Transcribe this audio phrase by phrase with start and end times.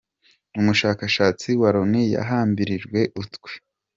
[0.59, 3.51] Umushakashatsi wa Loni yahambirijwe utwe